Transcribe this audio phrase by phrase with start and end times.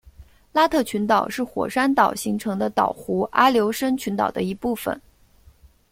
[0.51, 4.99] 拉特群岛是火山岛形成的岛弧阿留申群岛的一部分。